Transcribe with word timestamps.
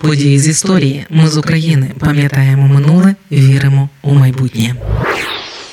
Події 0.00 0.38
з 0.38 0.48
історії. 0.48 1.06
Ми 1.10 1.28
з 1.28 1.36
України 1.36 1.90
пам'ятаємо 1.98 2.68
минуле, 2.68 3.14
віримо 3.32 3.88
у 4.02 4.14
майбутнє. 4.14 4.74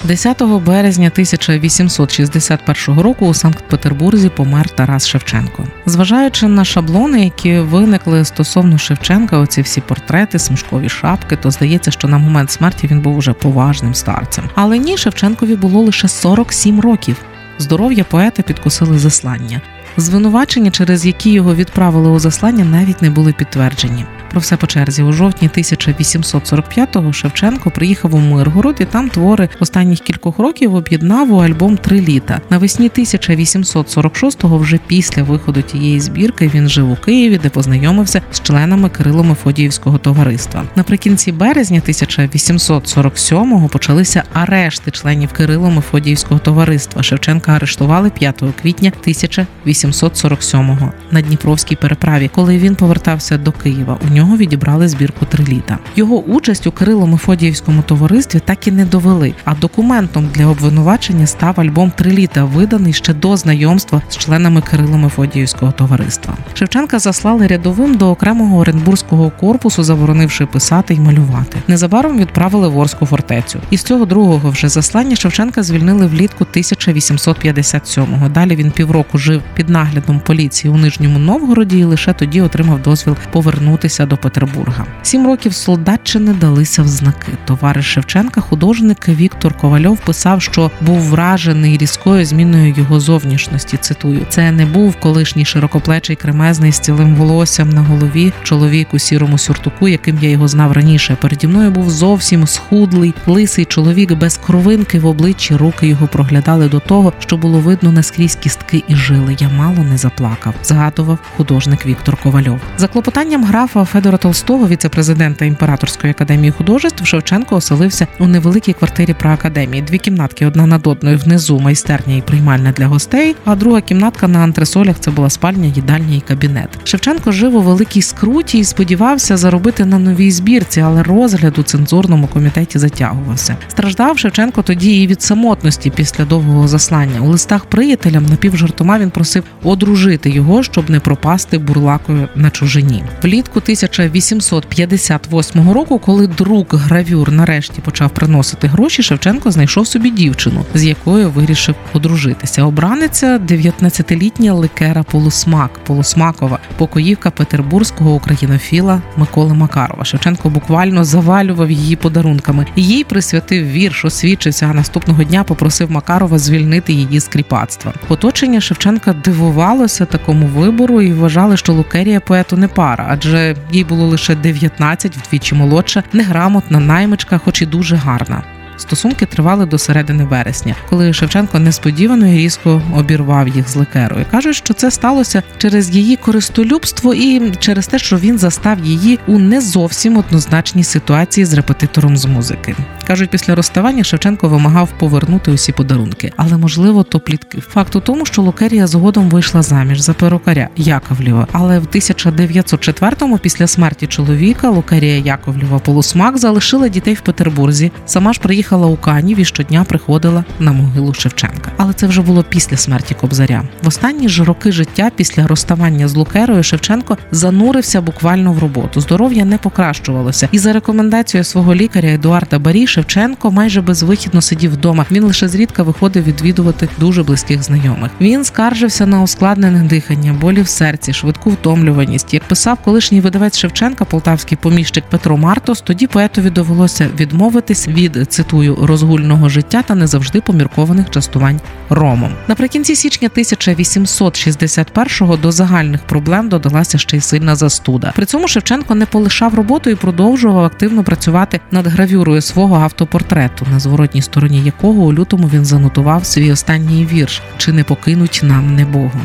10 0.03 0.41
березня 0.65 1.07
1861 1.07 2.99
року 2.99 3.27
у 3.27 3.33
Санкт-Петербурзі 3.33 4.29
помер 4.29 4.69
Тарас 4.69 5.07
Шевченко. 5.07 5.63
Зважаючи 5.85 6.47
на 6.47 6.65
шаблони, 6.65 7.23
які 7.23 7.59
виникли 7.59 8.25
стосовно 8.25 8.77
Шевченка, 8.77 9.37
оці 9.37 9.61
всі 9.61 9.81
портрети, 9.81 10.39
смужкові 10.39 10.89
шапки, 10.89 11.35
то 11.35 11.51
здається, 11.51 11.91
що 11.91 12.07
на 12.07 12.17
момент 12.17 12.51
смерті 12.51 12.87
він 12.87 13.01
був 13.01 13.17
уже 13.17 13.33
поважним 13.33 13.95
старцем. 13.95 14.49
Але 14.55 14.77
ні, 14.77 14.97
Шевченкові 14.97 15.55
було 15.55 15.81
лише 15.81 16.07
47 16.07 16.81
років. 16.81 17.15
Здоров'я 17.57 18.03
поета 18.03 18.43
підкосили 18.43 18.99
заслання. 18.99 19.61
Звинувачення, 19.97 20.71
через 20.71 21.05
які 21.05 21.31
його 21.31 21.55
відправили 21.55 22.09
у 22.09 22.19
заслання, 22.19 22.65
навіть 22.65 23.01
не 23.01 23.09
були 23.09 23.33
підтверджені. 23.33 24.05
Про 24.31 24.39
все 24.39 24.57
по 24.57 24.67
черзі 24.67 25.03
у 25.03 25.13
жовтні 25.13 25.49
1845-го 25.57 27.13
Шевченко 27.13 27.71
приїхав 27.71 28.15
у 28.15 28.17
Миргород 28.17 28.75
і 28.79 28.85
там 28.85 29.09
твори 29.09 29.49
останніх 29.59 29.99
кількох 29.99 30.39
років 30.39 30.75
об'єднав 30.75 31.33
у 31.33 31.37
альбом 31.37 31.77
Три 31.77 32.01
літа. 32.01 32.41
Навесні 32.49 32.89
1846-го, 32.89 34.57
вже 34.57 34.79
після 34.87 35.23
виходу 35.23 35.61
тієї 35.61 35.99
збірки, 35.99 36.51
він 36.53 36.69
жив 36.69 36.91
у 36.91 36.95
Києві, 36.95 37.39
де 37.43 37.49
познайомився 37.49 38.21
з 38.31 38.41
членами 38.41 38.89
Кирило-Мефодіївського 38.89 39.99
товариства. 39.99 40.63
Наприкінці 40.75 41.31
березня 41.31 41.81
1847-го 41.87 43.67
почалися 43.67 44.23
арешти 44.33 44.91
членів 44.91 45.29
Кирило-Мефодіївського 45.39 46.39
товариства. 46.39 47.03
Шевченка 47.03 47.51
арештували 47.51 48.09
5 48.09 48.43
квітня 48.61 48.91
1847-го 49.07 50.91
на 51.11 51.21
Дніпровській 51.21 51.75
переправі, 51.75 52.29
коли 52.35 52.57
він 52.57 52.75
повертався 52.75 53.37
до 53.37 53.51
Києва. 53.51 53.99
У 54.09 54.13
нього 54.17 54.37
відібрали 54.37 54.87
збірку 54.87 55.25
три 55.25 55.45
літа. 55.45 55.77
Його 55.95 56.15
участь 56.15 56.67
у 56.67 56.69
Кирило-Мефодіївському 56.69 57.83
товаристві 57.83 58.39
так 58.39 58.67
і 58.67 58.71
не 58.71 58.85
довели. 58.85 59.33
А 59.45 59.55
документом 59.55 60.29
для 60.33 60.45
обвинувачення 60.45 61.27
став 61.27 61.59
альбом 61.59 61.91
Три 61.95 62.11
літа, 62.11 62.43
виданий 62.43 62.93
ще 62.93 63.13
до 63.13 63.37
знайомства 63.37 64.01
з 64.09 64.17
членами 64.17 64.61
Кирило-Мефодіївського 64.61 65.71
товариства. 65.71 66.33
Шевченка 66.53 66.99
заслали 66.99 67.47
рядовим 67.47 67.95
до 67.95 68.09
окремого 68.09 68.57
Оренбурзького 68.57 69.31
корпусу, 69.39 69.83
заборонивши 69.83 70.45
писати 70.45 70.93
й 70.93 70.99
малювати. 70.99 71.57
Незабаром 71.67 72.17
відправили 72.17 72.67
в 72.67 72.77
Орську 72.77 73.05
фортецю. 73.05 73.59
І 73.69 73.77
з 73.77 73.83
цього 73.83 74.05
другого 74.05 74.49
вже 74.49 74.69
заслання 74.69 75.15
Шевченка 75.15 75.63
звільнили 75.63 76.07
влітку 76.07 76.45
1857-го. 76.53 78.29
Далі 78.29 78.55
він 78.55 78.71
півроку 78.71 79.17
жив 79.17 79.41
під 79.55 79.69
наглядом 79.69 80.19
поліції 80.19 80.73
у 80.73 80.77
Нижньому 80.77 81.19
Новгороді 81.19 81.79
і 81.79 81.83
лише 81.83 82.13
тоді 82.13 82.41
отримав 82.41 82.81
дозвіл 82.81 83.15
повернутися 83.31 84.06
до 84.07 84.17
Петербурга. 84.17 84.85
Сім 85.03 85.27
років 85.27 85.53
солдатчини 85.53 86.33
далися 86.33 86.83
в 86.83 86.87
знаки. 86.87 87.31
Товариш 87.45 87.85
Шевченка, 87.85 88.41
художник 88.41 89.09
Віктор 89.09 89.53
Ковальов, 89.53 89.99
писав, 89.99 90.41
що 90.41 90.71
був 90.81 90.99
вражений 90.99 91.77
різкою 91.77 92.25
зміною 92.25 92.73
його 92.77 92.99
зовнішності. 92.99 93.77
Цитую, 93.77 94.25
це 94.29 94.51
не 94.51 94.65
був 94.65 94.95
колишній 94.99 95.45
широкоплечий 95.45 96.15
кремезний 96.15 96.71
з 96.71 96.79
цілим 96.79 97.15
волоссям 97.15 97.69
на 97.69 97.81
голові, 97.81 98.33
чоловік 98.43 98.93
у 98.93 98.99
сірому 98.99 99.37
сюртуку, 99.37 99.87
яким 99.87 100.17
я 100.21 100.29
його 100.29 100.47
знав 100.47 100.71
раніше. 100.71 101.17
Переді 101.21 101.47
мною 101.47 101.71
був 101.71 101.89
зовсім 101.89 102.47
схудлий, 102.47 103.13
лисий 103.27 103.65
чоловік 103.65 104.13
без 104.13 104.37
кровинки 104.37 104.99
в 104.99 105.05
обличчі. 105.05 105.55
Руки 105.55 105.87
його 105.87 106.07
проглядали 106.07 106.69
до 106.69 106.79
того, 106.79 107.13
що 107.19 107.37
було 107.37 107.59
видно 107.59 107.91
наскрізь 107.91 108.35
кістки 108.35 108.83
і 108.87 108.95
жили. 108.95 109.37
Я 109.39 109.49
мало 109.49 109.83
не 109.83 109.97
заплакав. 109.97 110.53
Згадував 110.63 111.19
художник 111.37 111.85
Віктор 111.85 112.17
Ковальов. 112.23 112.59
За 112.77 112.87
клопотанням 112.87 113.43
графа 113.43 113.81
Федора 113.97 114.17
Толстого, 114.17 114.67
віце-президента 114.67 115.45
імператорської 115.45 116.11
академії 116.11 116.51
художеств, 116.51 117.05
Шевченко 117.05 117.55
оселився 117.55 118.07
у 118.19 118.27
невеликій 118.27 118.73
квартирі 118.73 119.15
при 119.19 119.29
академії. 119.29 119.81
Дві 119.81 119.97
кімнатки, 119.97 120.45
одна 120.45 120.65
над 120.65 120.87
одною 120.87 121.17
внизу 121.17 121.59
майстерня 121.59 122.15
і 122.15 122.21
приймальня 122.21 122.71
для 122.71 122.87
гостей, 122.87 123.35
а 123.45 123.55
друга 123.55 123.81
кімнатка 123.81 124.27
на 124.27 124.39
антресолях 124.39 124.99
це 124.99 125.11
була 125.11 125.29
спальня, 125.29 125.65
їдальня 125.75 126.15
і 126.15 126.19
кабінет. 126.19 126.69
Шевченко 126.83 127.31
жив 127.31 127.55
у 127.55 127.61
великій 127.61 128.01
скруті 128.01 128.57
і 128.57 128.63
сподівався 128.63 129.37
заробити 129.37 129.85
на 129.85 129.99
новій 129.99 130.31
збірці, 130.31 130.81
але 130.81 131.03
розгляд 131.03 131.59
у 131.59 131.63
цензурному 131.63 132.27
комітеті 132.27 132.79
затягувався. 132.79 133.57
Страждав 133.67 134.19
Шевченко 134.19 134.61
тоді 134.61 135.01
і 135.01 135.07
від 135.07 135.21
самотності 135.21 135.89
після 135.89 136.25
довгого 136.25 136.67
заслання. 136.67 137.21
У 137.21 137.27
листах 137.27 137.65
приятелям 137.65 138.25
напівжартома 138.25 138.99
він 138.99 139.09
просив 139.09 139.43
одружити 139.63 140.29
його, 140.29 140.63
щоб 140.63 140.89
не 140.89 140.99
пропасти 140.99 141.57
бурлакою 141.57 142.27
на 142.35 142.49
чужині. 142.49 143.03
Влітку 143.23 143.61
1858 143.87 145.71
року, 145.71 145.99
коли 145.99 146.27
друк 146.27 146.73
гравюр 146.73 147.31
нарешті 147.31 147.81
почав 147.81 148.09
приносити 148.09 148.67
гроші, 148.67 149.03
Шевченко 149.03 149.51
знайшов 149.51 149.87
собі 149.87 150.11
дівчину, 150.11 150.65
з 150.73 150.83
якою 150.83 151.29
вирішив 151.29 151.75
одружитися. 151.93 152.63
Обраниця 152.63 153.37
19-літня 153.37 154.53
ликера 154.53 155.03
Полусмак 155.03 155.71
Полусмакова, 155.83 156.59
покоївка 156.77 157.31
петербурзького 157.31 158.13
українофіла 158.13 159.01
Миколи 159.17 159.53
Макарова. 159.53 160.05
Шевченко 160.05 160.49
буквально 160.49 161.03
завалював 161.03 161.71
її 161.71 161.95
подарунками. 161.95 162.65
Їй 162.75 163.03
присвятив 163.03 163.71
вірш, 163.71 164.05
освідчився, 164.05 164.67
а 164.71 164.73
наступного 164.73 165.23
дня 165.23 165.43
попросив 165.43 165.91
Макарова 165.91 166.39
звільнити 166.39 166.93
її 166.93 167.19
з 167.19 167.27
кріпацтва. 167.27 167.93
Оточення 168.09 168.61
Шевченка 168.61 169.13
дивувалося 169.13 170.05
такому 170.05 170.47
вибору 170.47 171.01
і 171.01 171.13
вважали, 171.13 171.57
що 171.57 171.73
Лукерія 171.73 172.19
поету 172.19 172.57
не 172.57 172.67
пара, 172.67 173.07
адже 173.09 173.55
їй 173.77 173.83
було 173.83 174.07
лише 174.07 174.35
19, 174.35 175.17
вдвічі 175.17 175.55
молодша, 175.55 176.03
неграмотна 176.13 176.79
наймичка, 176.79 177.37
хоч 177.37 177.61
і 177.61 177.65
дуже 177.65 177.95
гарна. 177.95 178.56
Стосунки 178.77 179.25
тривали 179.25 179.65
до 179.65 179.77
середини 179.77 180.23
вересня, 180.23 180.75
коли 180.89 181.13
Шевченко 181.13 181.59
несподівано 181.59 182.27
і 182.27 182.37
різко 182.37 182.81
обірвав 182.95 183.47
їх 183.47 183.69
з 183.69 183.75
лекерою. 183.75 184.25
Кажуть, 184.31 184.55
що 184.55 184.73
це 184.73 184.91
сталося 184.91 185.43
через 185.57 185.89
її 185.89 186.15
користолюбство 186.15 187.13
і 187.13 187.51
через 187.59 187.87
те, 187.87 187.99
що 187.99 188.17
він 188.17 188.37
застав 188.37 188.79
її 188.85 189.19
у 189.27 189.39
не 189.39 189.61
зовсім 189.61 190.17
однозначній 190.17 190.83
ситуації 190.83 191.45
з 191.45 191.53
репетитором 191.53 192.17
з 192.17 192.25
музики. 192.25 192.75
Кажуть, 193.07 193.29
після 193.29 193.55
розставання 193.55 194.03
Шевченко 194.03 194.49
вимагав 194.49 194.89
повернути 194.99 195.51
усі 195.51 195.71
подарунки, 195.71 196.31
але 196.37 196.57
можливо 196.57 197.03
то 197.03 197.19
плітки. 197.19 197.61
Факт 197.61 197.95
у 197.95 197.99
тому, 197.99 198.25
що 198.25 198.41
Лукерія 198.41 198.87
згодом 198.87 199.29
вийшла 199.29 199.61
заміж 199.61 199.99
за 199.99 200.13
перукаря 200.13 200.69
Яковлєва. 200.75 201.47
Але 201.51 201.79
в 201.79 201.85
1904-му, 201.85 203.37
після 203.37 203.67
смерті 203.67 204.07
чоловіка, 204.07 204.69
Лукерія 204.69 205.17
Яковлєва 205.17 205.79
Полусмак 205.79 206.37
залишила 206.37 206.87
дітей 206.87 207.13
в 207.13 207.21
Петербурзі. 207.21 207.91
Сама 208.05 208.33
ж 208.33 208.39
приїхала 208.39 208.66
у 208.75 208.95
Канів 208.95 209.39
і 209.39 209.45
щодня 209.45 209.83
приходила 209.83 210.43
на 210.59 210.71
могилу 210.71 211.13
Шевченка. 211.13 211.71
Але 211.77 211.93
це 211.93 212.07
вже 212.07 212.21
було 212.21 212.43
після 212.43 212.77
смерті 212.77 213.15
Кобзаря. 213.21 213.63
В 213.83 213.87
останні 213.87 214.29
ж 214.29 214.43
роки 214.43 214.71
життя 214.71 215.11
після 215.15 215.47
розставання 215.47 216.07
з 216.07 216.15
Лукерою 216.15 216.63
Шевченко 216.63 217.17
занурився 217.31 218.01
буквально 218.01 218.53
в 218.53 218.59
роботу. 218.59 219.01
Здоров'я 219.01 219.45
не 219.45 219.57
покращувалося, 219.57 220.49
і 220.51 220.59
за 220.59 220.73
рекомендацією 220.73 221.43
свого 221.43 221.75
лікаря 221.75 222.09
Едуарда 222.09 222.59
Барі 222.59 222.87
Шевченко 222.87 223.51
майже 223.51 223.81
безвихідно 223.81 224.41
сидів 224.41 224.73
вдома. 224.73 225.05
Він 225.11 225.23
лише 225.23 225.47
зрідка 225.47 225.83
виходив 225.83 226.23
відвідувати 226.23 226.89
дуже 226.99 227.23
близьких 227.23 227.63
знайомих. 227.63 228.11
Він 228.21 228.43
скаржився 228.43 229.05
на 229.05 229.21
ускладнене 229.21 229.83
дихання, 229.83 230.33
болі 230.33 230.61
в 230.61 230.67
серці, 230.67 231.13
швидку 231.13 231.49
втомлюваність. 231.49 232.33
Як 232.33 232.43
писав 232.43 232.77
колишній 232.83 233.21
видавець 233.21 233.57
Шевченка, 233.57 234.05
полтавський 234.05 234.57
поміщик 234.61 235.03
Петро 235.09 235.37
Мартос, 235.37 235.81
тоді 235.81 236.07
поетові 236.07 236.49
довелося 236.49 237.09
відмовитись 237.19 237.87
від 237.87 238.31
цитую 238.57 238.87
розгульного 238.87 239.49
життя 239.49 239.81
та 239.81 239.95
не 239.95 240.07
завжди 240.07 240.41
поміркованих 240.41 241.09
частувань 241.09 241.59
ромом. 241.89 242.31
Наприкінці 242.47 242.95
січня 242.95 243.29
1861-го 243.37 245.37
до 245.37 245.51
загальних 245.51 246.01
проблем 246.01 246.49
додалася 246.49 246.97
ще 246.97 247.17
й 247.17 247.21
сильна 247.21 247.55
застуда. 247.55 248.13
При 248.15 248.25
цьому 248.25 248.47
Шевченко 248.47 248.95
не 248.95 249.05
полишав 249.05 249.55
роботу 249.55 249.89
і 249.89 249.95
продовжував 249.95 250.65
активно 250.65 251.03
працювати 251.03 251.59
над 251.71 251.87
гравюрою 251.87 252.41
свого 252.41 252.75
автопортрету, 252.75 253.65
на 253.71 253.79
зворотній 253.79 254.21
стороні 254.21 254.63
якого 254.63 255.03
у 255.03 255.13
лютому 255.13 255.49
він 255.53 255.65
занотував 255.65 256.25
свій 256.25 256.51
останній 256.51 257.05
вірш 257.05 257.41
Чи 257.57 257.71
не 257.71 257.83
покинуть 257.83 258.41
нам 258.43 258.75
не 258.75 258.85
Богом. 258.85 259.21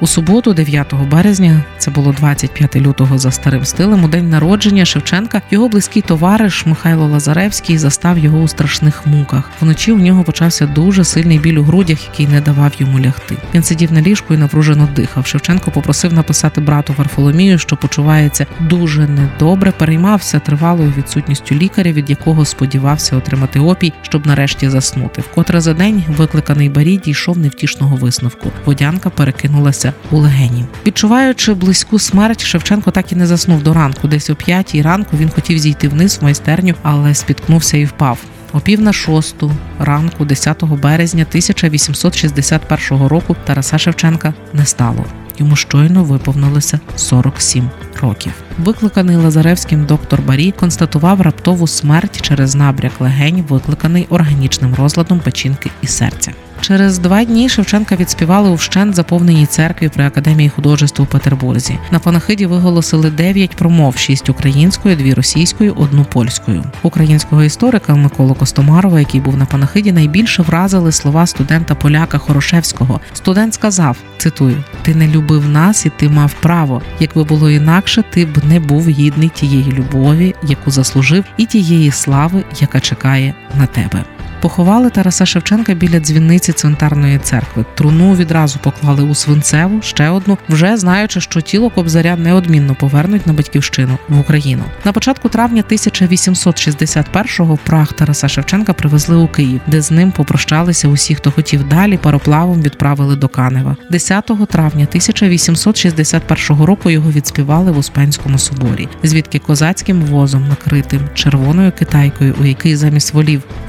У 0.00 0.06
суботу, 0.06 0.54
9 0.54 0.94
березня, 1.10 1.64
це 1.84 1.90
було 1.90 2.12
25 2.12 2.76
лютого 2.76 3.18
за 3.18 3.30
старим 3.30 3.64
стилем. 3.64 4.04
У 4.04 4.08
день 4.08 4.30
народження 4.30 4.84
Шевченка 4.84 5.42
його 5.50 5.68
близький 5.68 6.02
товариш 6.02 6.66
Михайло 6.66 7.06
Лазаревський 7.06 7.78
застав 7.78 8.18
його 8.18 8.38
у 8.38 8.48
страшних 8.48 9.06
муках. 9.06 9.50
Вночі 9.60 9.92
у 9.92 9.98
нього 9.98 10.24
почався 10.24 10.66
дуже 10.66 11.04
сильний 11.04 11.38
біль 11.38 11.56
у 11.56 11.62
грудях, 11.62 12.04
який 12.04 12.26
не 12.26 12.40
давав 12.40 12.72
йому 12.78 13.00
лягти. 13.00 13.36
Він 13.54 13.62
сидів 13.62 13.92
на 13.92 14.02
ліжку 14.02 14.34
і 14.34 14.36
напружено 14.36 14.88
дихав. 14.96 15.26
Шевченко 15.26 15.70
попросив 15.70 16.12
написати 16.12 16.60
брату 16.60 16.94
Варфоломію, 16.98 17.58
що 17.58 17.76
почувається 17.76 18.46
дуже 18.60 19.08
недобре. 19.08 19.72
Переймався 19.72 20.38
тривалою 20.38 20.92
відсутністю 20.96 21.54
лікаря, 21.54 21.92
від 21.92 22.10
якого 22.10 22.44
сподівався 22.44 23.16
отримати 23.16 23.60
опій, 23.60 23.92
щоб 24.02 24.26
нарешті 24.26 24.68
заснути. 24.68 25.20
Вкотре 25.20 25.60
за 25.60 25.74
день 25.74 26.04
викликаний 26.08 26.68
Барі 26.68 26.96
дійшов 26.96 27.38
невтішного 27.38 27.96
висновку. 27.96 28.50
Водянка 28.64 29.10
перекинулася 29.10 29.92
у 30.10 30.18
легені. 30.18 30.64
Відчуваючи 30.86 31.54
близьку 31.74 31.98
смерть, 31.98 32.44
Шевченко 32.44 32.90
так 32.90 33.12
і 33.12 33.16
не 33.16 33.26
заснув 33.26 33.62
до 33.62 33.74
ранку. 33.74 34.08
Десь 34.08 34.30
о 34.30 34.34
п'ятій 34.34 34.82
ранку 34.82 35.16
він 35.16 35.30
хотів 35.30 35.58
зійти 35.58 35.88
вниз 35.88 36.18
в 36.20 36.24
майстерню, 36.24 36.74
але 36.82 37.14
спіткнувся 37.14 37.76
і 37.76 37.84
впав. 37.84 38.18
О 38.52 38.60
пів 38.60 38.80
на 38.80 38.92
шосту 38.92 39.52
ранку, 39.78 40.24
10 40.24 40.64
березня 40.64 41.26
1861 41.28 43.06
року, 43.06 43.36
Тараса 43.44 43.78
Шевченка 43.78 44.34
не 44.52 44.66
стало. 44.66 45.04
Йому 45.38 45.56
щойно 45.56 46.04
виповнилося 46.04 46.80
47 46.96 47.70
років. 48.02 48.32
Викликаний 48.58 49.16
Лазаревським 49.16 49.84
доктор 49.84 50.22
Барі 50.22 50.52
констатував 50.52 51.20
раптову 51.20 51.66
смерть 51.66 52.22
через 52.22 52.54
набряк 52.54 53.00
легень, 53.00 53.44
викликаний 53.48 54.06
органічним 54.10 54.74
розладом 54.74 55.20
печінки 55.20 55.70
і 55.82 55.86
серця. 55.86 56.32
Через 56.66 56.98
два 56.98 57.24
дні 57.24 57.48
Шевченка 57.48 57.96
відспівали 57.96 58.48
у 58.48 58.54
вщент 58.54 58.94
заповненій 58.94 59.46
церкві 59.46 59.88
при 59.88 60.06
академії 60.06 60.48
художеств 60.48 61.02
у 61.02 61.06
Петербурзі. 61.06 61.78
На 61.90 61.98
панахиді 61.98 62.46
виголосили 62.46 63.10
дев'ять 63.10 63.56
промов: 63.56 63.96
шість 63.96 64.28
українською, 64.28 64.96
дві 64.96 65.14
російською, 65.14 65.74
одну 65.76 66.04
польською. 66.04 66.64
Українського 66.82 67.44
історика 67.44 67.94
Миколу 67.94 68.34
Костомарова, 68.34 68.98
який 68.98 69.20
був 69.20 69.36
на 69.36 69.46
панахиді, 69.46 69.92
найбільше 69.92 70.42
вразили 70.42 70.92
слова 70.92 71.26
студента 71.26 71.74
поляка 71.74 72.18
Хорошевського. 72.18 73.00
Студент 73.12 73.54
сказав: 73.54 73.96
цитую: 74.18 74.64
Ти 74.82 74.94
не 74.94 75.08
любив 75.08 75.48
нас, 75.48 75.86
і 75.86 75.90
ти 75.90 76.08
мав 76.08 76.32
право. 76.42 76.82
Якби 77.00 77.24
було 77.24 77.50
інакше, 77.50 78.04
ти 78.10 78.26
б 78.26 78.43
не 78.48 78.60
був 78.60 78.88
гідний 78.88 79.28
тієї 79.28 79.72
любові, 79.72 80.34
яку 80.42 80.70
заслужив, 80.70 81.24
і 81.36 81.46
тієї 81.46 81.90
слави, 81.90 82.44
яка 82.60 82.80
чекає 82.80 83.34
на 83.58 83.66
тебе. 83.66 84.04
Поховали 84.44 84.90
Тараса 84.90 85.26
Шевченка 85.26 85.74
біля 85.74 86.00
дзвіниці 86.00 86.52
цвинтарної 86.52 87.18
церкви. 87.18 87.64
Труну 87.74 88.14
відразу 88.14 88.58
поклали 88.58 89.02
у 89.02 89.14
свинцеву, 89.14 89.82
ще 89.82 90.08
одну, 90.08 90.38
вже 90.48 90.76
знаючи, 90.76 91.20
що 91.20 91.40
тіло 91.40 91.70
Кобзаря 91.70 92.16
неодмінно 92.16 92.74
повернуть 92.74 93.26
на 93.26 93.32
батьківщину 93.32 93.98
в 94.08 94.20
Україну. 94.20 94.62
На 94.84 94.92
початку 94.92 95.28
травня 95.28 95.64
1861-го 95.70 97.58
прах 97.64 97.92
Тараса 97.92 98.28
Шевченка 98.28 98.72
привезли 98.72 99.16
у 99.16 99.28
Київ, 99.28 99.60
де 99.66 99.80
з 99.80 99.90
ним 99.90 100.12
попрощалися 100.12 100.88
усі, 100.88 101.14
хто 101.14 101.30
хотів 101.30 101.68
далі. 101.68 101.96
Пароплавом 101.96 102.62
відправили 102.62 103.16
до 103.16 103.28
Канева. 103.28 103.76
10 103.90 104.30
травня 104.48 104.86
1861 104.88 106.64
року 106.64 106.90
його 106.90 107.10
відспівали 107.10 107.72
в 107.72 107.78
Успенському 107.78 108.38
соборі, 108.38 108.88
звідки 109.02 109.38
козацьким 109.38 110.02
возом, 110.02 110.48
накритим 110.48 111.00
червоною 111.14 111.72
китайкою, 111.72 112.34
у 112.40 112.44
який 112.44 112.76
замість 112.76 113.14
волів 113.14 113.42